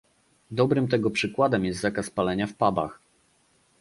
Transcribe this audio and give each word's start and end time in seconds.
Dobrym 0.51 0.87
tego 0.87 1.11
przykładem 1.11 1.65
jest 1.65 1.79
zakaz 1.81 2.09
palenia 2.09 2.47
w 2.47 2.53
pubach 2.53 2.99